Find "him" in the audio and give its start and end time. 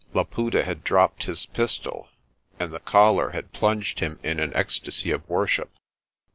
3.99-4.17